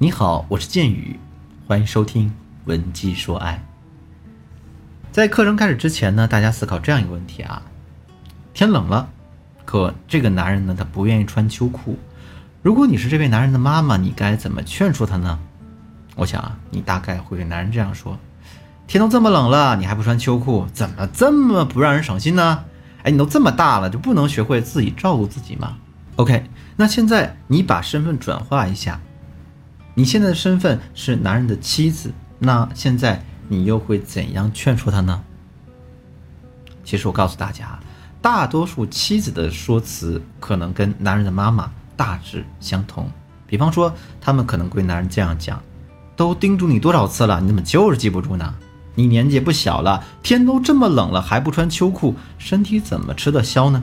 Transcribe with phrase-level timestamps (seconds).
[0.00, 1.18] 你好，我是剑宇，
[1.66, 2.32] 欢迎收听
[2.66, 3.60] 文姬说爱。
[5.10, 7.60] 在课程开始之前呢，大家思考这样一个问题啊：
[8.54, 9.08] 天冷了，
[9.64, 11.98] 可这个男人呢，他不愿意穿秋裤。
[12.62, 15.36] 如果你是这位男人的妈妈，你该怎么劝说他呢？
[16.14, 18.16] 我想啊，你大概会对男人这样说：
[18.86, 22.64] 天都这么冷了，你还不穿秋裤，怎么这么不让人省心呢？
[23.02, 25.76] 哎，你都这么大了，就不能学会自己照顾自己吗
[26.14, 26.44] ？OK，
[26.76, 29.00] 那现在你把身份转化一下。
[29.98, 35.20] 你现在的身份是男人的妻子，那现在你又会怎样劝说他呢？
[36.84, 37.76] 其实我告诉大家，
[38.22, 43.10] 大多数妻子的说辞可能跟男人的妈妈大致相同。
[43.44, 45.60] 比方说，他们可能对男人这样讲
[46.14, 48.54] ：“都叮嘱你多少次了，你怎么就是记不住呢？
[48.94, 53.82] 你年纪也不小了，天都这么冷了还不穿秋裤，身体怎么吃得消呢？”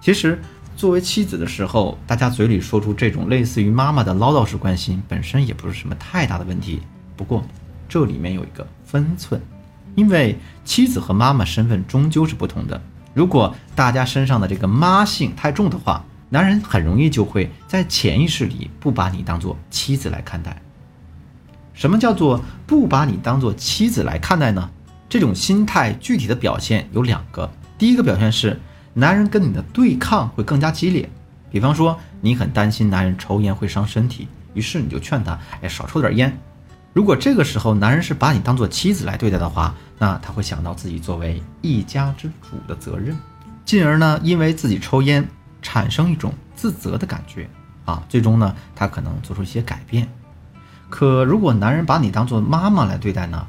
[0.00, 0.40] 其实。
[0.76, 6.82] 作为妻子的时候，大家嘴里说出这种类似于妈妈的唠叨式关心，本身也不是什么太大的问题。
[7.16, 7.42] 不过，
[7.88, 9.40] 这里面有一个分寸，
[9.94, 12.78] 因为妻子和妈妈身份终究是不同的。
[13.14, 20.60] 如果大家身上的这个妈性太重的话，男人很容易就会在潜意识里不把你当做妻子来看待。
[21.72, 24.70] 什么叫做不把你当做妻子来看待呢？
[25.08, 28.60] 这种心态具体的表现有两个，第一个表现是。
[28.98, 31.06] 男人跟你的对抗会更加激烈，
[31.50, 36.34] 比方说你很担心男人抽烟会伤身体，于是你就劝他，哎，少抽点烟。
[36.94, 43.14] 如果这个时候男人是把你当做妻子来对待的话，那他会想到自己作为一家之主的责任，
[43.66, 45.28] 进而呢，因为自己抽烟
[45.60, 47.46] 产生一种自责的感觉
[47.84, 50.08] 啊，最终呢，他可能做出一些改变。
[50.88, 53.46] 可如果男人把你当做妈妈来对待呢，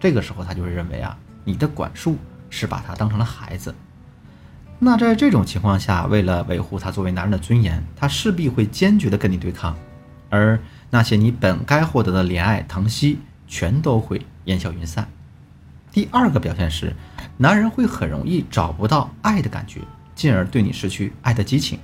[0.00, 2.16] 这个时候他就会认为啊，你的管束
[2.48, 3.74] 是把他当成了孩子。
[4.78, 9.74] 那在这种情况下，为了维护他作为男人的尊严，他势必会坚决的跟你对抗，
[10.28, 10.60] 而
[10.90, 15.08] 那些你本该获得的怜爱疼惜，全都会烟消云散。
[15.90, 16.94] 第二个表现是，
[17.38, 19.80] 男人会很容易找不到爱的感觉，
[20.14, 21.78] 进而对你失去爱的激情。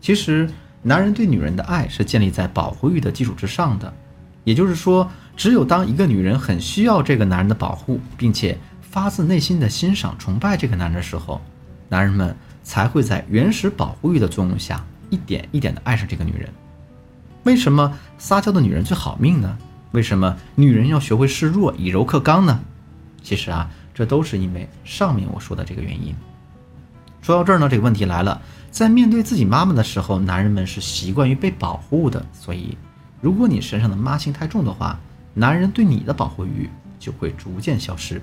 [0.00, 0.50] 其实，
[0.82, 3.94] 男人对女人的爱是建立在保护欲的基础之上的，
[4.42, 11.40] 也就是说，只有当一个女人很需要这个男人的保护，并且发自内心的欣赏崇拜这个男人的时候。
[11.88, 16.48] 男人们才会在原始保护欲的作用下，一点一点的爱上这个女人。
[17.44, 19.56] 为什么撒娇的女人最好命呢？
[19.92, 22.60] 为什么女人要学会示弱，以柔克刚呢？
[23.22, 26.14] 其实啊，这都是因为上面我说的这个原因。
[27.22, 32.76] 说到这儿呢，这个问题来了，在面对自己妈妈的时候，男人们是习惯于被保护的，所以
[33.20, 34.98] 如果你身上的妈性太重的话，
[35.34, 36.68] 男人对你的保护欲
[36.98, 38.20] 就会逐渐消失。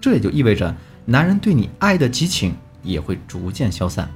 [0.00, 0.74] 这也就意味着，
[1.04, 2.54] 男人对你爱的激情。
[2.82, 4.08] 也会逐渐消散，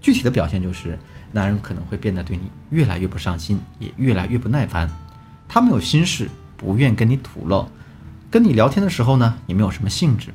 [0.00, 0.98] 具体的表现就是，
[1.32, 4.90] 男人可能会变得对你越来越不上心，也越来越不耐烦。
[5.48, 7.68] 他没有心事，不愿跟你吐露，
[8.30, 10.32] 跟你聊天的时候呢，也没有什么兴致。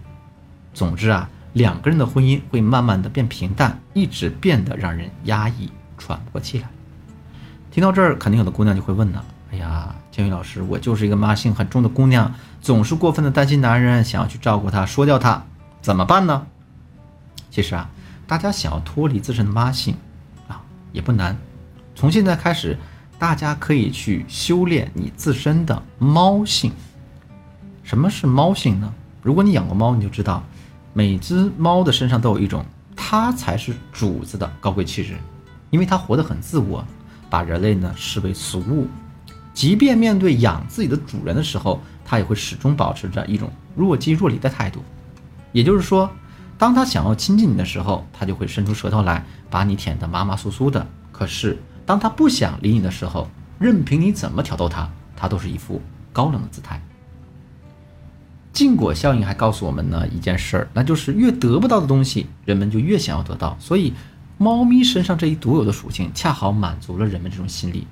[0.74, 6.70] 总之啊，两个人的婚姻会慢慢的变平淡，一直变得让人压抑，喘不过气来。
[7.72, 15.44] 听到这儿，肯定有的姑娘就会问了：哎呀，建宇老师，我就是一个妈性很重的姑娘，总是过分的担心男人，想要去照顾他，说掉他，
[15.82, 16.46] 怎么办呢？
[17.52, 17.90] 其实啊，
[18.28, 19.96] 大家想要脱离自身的妈性，
[20.48, 20.62] 啊，
[20.92, 21.36] 也不难。
[21.96, 22.78] 从现在开始，
[23.18, 26.72] 大家可以去修炼你自身的猫性。
[27.84, 28.94] 什么是猫性呢？
[29.24, 30.44] 如果你养过猫，你就知道，
[30.94, 32.64] 每只猫的身上都有一种
[32.96, 35.16] 它才是主子的高贵气质，
[35.72, 36.86] 因为它活得很自我，
[37.30, 38.88] 把人类呢视为俗物。
[39.54, 44.84] 即便面对养自己的主人的时候，它也会始终保持着一种若即若离的态度。
[45.52, 46.10] 也就是说。
[46.60, 50.86] 当他想要亲近你的时候，他就会伸出舌头来把你舔得麻麻酥酥的。
[51.14, 55.82] 可是，当他不想理你的时候，任凭你怎么挑逗他，他都是一副
[56.12, 56.82] 高冷的姿态。
[58.52, 63.56] 禁果效应还告诉我们呢一件事儿，那就是越得不到的东西，人们就越想要得到。
[63.58, 63.94] 所以，
[64.38, 67.88] 猫咪身上这一独有的属性，恰好满足了人们这种心理。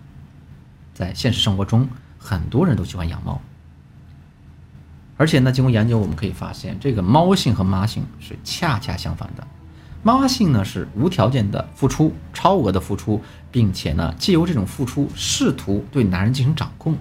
[0.93, 1.87] 在现实生活中，
[2.19, 3.39] 很多人都喜欢养猫。
[5.17, 9.45] 而且呢，经过研究，我们可以发现，这个猫性和妈性是恰恰相反的。
[10.03, 13.19] 妈性呢是无条件的付出，超额的付出，
[13.51, 16.93] 并且呢，借由这种付出试图对男人进行掌控；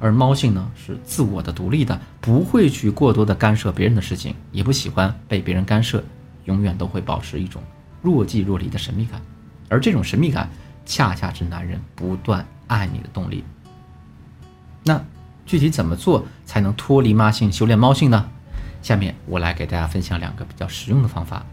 [0.00, 6.02] 而猫性呢是自我的、独立的，不会去过多的干涉别人的事情，也不喜欢被别人干涉，
[6.46, 7.62] 永远都会保持一种
[8.02, 9.22] 若即若离的神秘感。
[9.68, 10.50] 而这种神秘感，
[10.84, 13.44] 恰恰是男人不断爱你的动力。
[14.82, 15.00] 那。
[15.50, 18.24] 具体怎么做才能脱离妈性，修炼猫性呢？
[18.82, 21.44] 下面我来给大家分享两个比较实用的方法。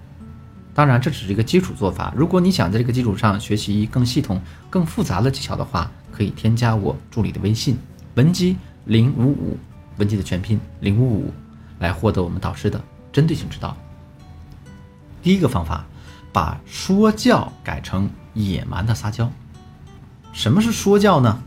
[0.75, 2.13] 当然，这只是一个基础做法。
[2.15, 4.39] 如果你想在这个基础上学习更系统、
[4.69, 7.75] 更复杂的技巧的话，可以添加我助理的微信
[8.13, 8.55] 文姬
[8.85, 9.57] 零五五，
[9.97, 11.33] 文姬的全拼零五五，
[11.79, 12.79] 来获得我们导师的
[13.11, 13.75] 针对性指导。
[15.23, 15.83] 第一个方法，
[16.31, 19.27] 把说教改成野蛮的撒娇。
[20.33, 21.41] 什么是说教呢？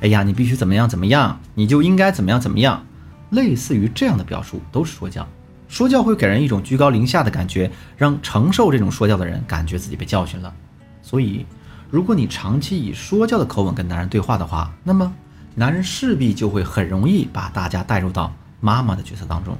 [0.00, 2.84] 哎呀，你必须怎么样怎么样，你就应该怎么样怎么样，
[3.30, 5.26] 类似于这样的表述都是说教。
[5.68, 10.52] 说教会给人一种居高临下的感觉，让承受这种说教的人感觉自己被教训了。
[11.02, 11.46] 所以，
[11.90, 15.12] 如果你长期以说教的口吻跟男人对话的话，那么
[15.54, 19.56] 男人势必就会很容易把大家带入到妈妈的角色当中。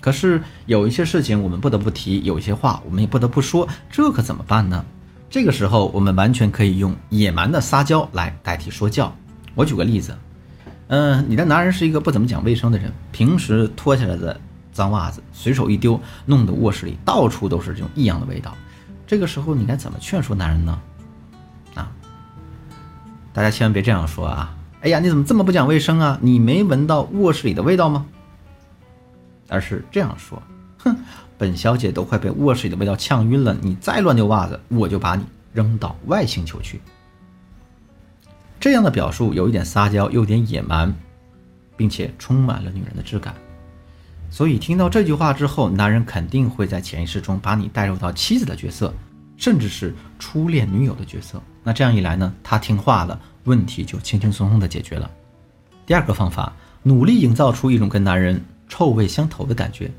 [0.00, 4.84] 可是有一些事情我们不得不提，有一些话我们也不得不说，这可怎么办呢？
[5.30, 9.14] 这个时候我们完全可以用野蛮的撒娇来代替说教。
[9.58, 10.16] 我举个例子，
[10.86, 14.40] 嗯，你的男人是一个不怎么讲卫生的人，平时脱下来的。
[14.70, 18.54] 脏袜子随手一丢，弄得卧室里到处都是这种异样的味道。
[19.08, 20.80] 这个时候你该怎么劝说男人呢？
[21.74, 21.90] 啊，
[23.32, 24.54] 大家千万别这样说啊！
[24.82, 26.16] 哎呀，你怎么这么不讲卫生啊？
[26.22, 28.06] 你没闻到卧室里的味道吗？
[29.48, 30.40] 而是这样说：
[30.78, 30.94] 哼，
[31.36, 36.80] 本小姐都快被卧室里的味道呛晕了，你再乱丢袜子，我就把你扔到外星球去。
[38.60, 40.92] 这样的表述有一点撒娇，有点野蛮，
[41.76, 43.34] 并且充满了女人的质感。
[44.30, 48.92] 所以听到这句话之后，男人肯定会在潜意识中把你带入到妻子的角色，
[49.36, 51.40] 甚至是初恋女友的角色。
[51.62, 55.08] 那这样一来呢，他听话了，问题就轻轻松松的解决了。
[55.86, 56.52] 第二个方法，
[56.82, 59.90] 努力营造出一种跟男人臭味相投的感觉。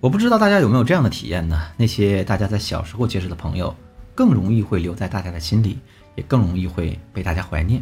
[0.00, 1.60] 我不知道大家有没有这样的体验呢？
[1.76, 3.74] 那些大家在小时候结识的朋友，
[4.14, 5.78] 更容易会留在大家的心里，
[6.18, 7.80] 也更容易会被大家怀念。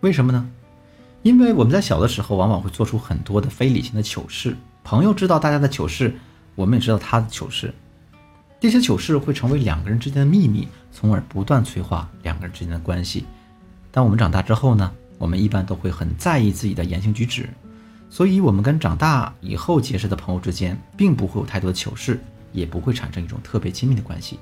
[0.00, 0.50] 为什么呢？
[1.22, 4.56] 因为我们在小的时候，往往会做出很多的非理性的糗事。
[4.82, 6.12] 朋友知道大家的糗事，
[6.56, 7.72] 我们也知道他的糗事，
[8.58, 13.24] 这些糗事会成为两个人之间的秘密，从而不断催化两个人之间的关系。
[13.92, 17.48] 当我们长大之后呢，我们一般都会很在意自己的言行举止，
[18.10, 22.18] 所以，我们跟长大以后结识的朋友之间，并不会有太多的糗事，
[22.52, 24.38] 也不会产生一种特别亲密的关系。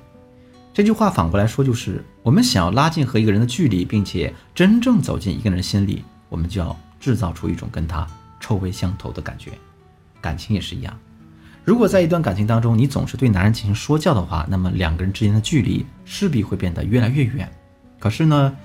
[0.77, 8.07] 这句话反过来说，就是我们想要拉近和一个人的距离，并且真正走进一个人心里，我们就要制造出一种跟他
[8.39, 9.53] 臭味相投的感觉。
[10.21, 10.95] 感情也是一样，
[11.63, 17.51] 如果在一段感情当中，你总是对男人进行说教的话，那么两个人之间的距离势必会变得越来越远。
[17.97, 18.55] 可是呢，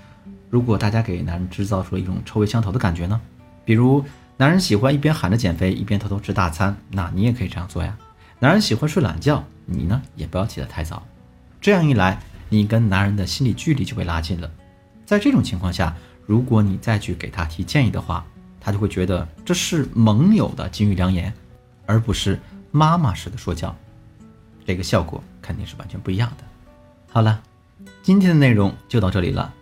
[0.50, 3.19] 如果大家给男人制造出了一种臭味相投的感觉呢？
[3.65, 4.05] 比如
[4.37, 7.97] 男人喜欢一边喊着减肥，一边偷偷吃大餐，那你也可以这样做呀。
[8.38, 11.03] 男人喜欢睡懒觉，你呢也不要起得太早。
[11.62, 14.50] 这样一来，你跟男人的心理距离就被拉近了。
[15.06, 18.26] 在这种情况下，如果你再去给他提建议的话，
[18.61, 21.32] 他就会觉得这是盟友的金玉良言。
[21.85, 22.38] 而不是
[22.70, 23.75] 妈妈式的说教，
[24.64, 26.44] 这个效果肯定是完全不一样的。
[27.11, 27.41] 好了，
[28.03, 29.53] 今天的内容就到这里了。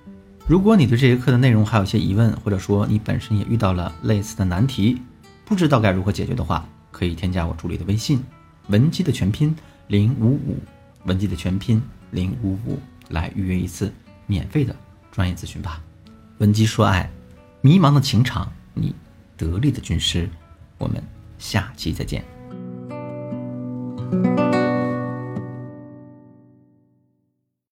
[0.46, 5.00] 如果你对这节课的内容还有些疑问，或者说你本身也遇到了类似的难题，
[5.44, 8.22] 不知道该如何解决的话，可以添加我助理的微信
[8.68, 9.56] 文姬的全拼
[9.88, 10.58] 零五五，
[11.04, 13.92] 文姬的全拼零五五，来预约一次
[14.26, 14.74] 免费的
[15.10, 15.82] 专业咨询吧。
[16.38, 17.10] 文姬说爱，
[17.60, 18.94] 迷茫的情场，你
[19.36, 20.28] 得力的军师，
[20.78, 21.02] 我们。
[21.40, 22.22] 下期再见。